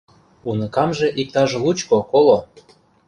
Уныкамже 0.49 1.07
иктаж 1.21 1.51
лучко-коло. 1.63 2.37